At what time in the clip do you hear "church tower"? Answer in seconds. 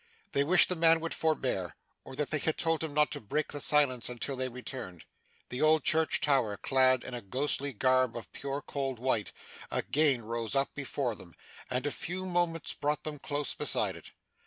5.83-6.57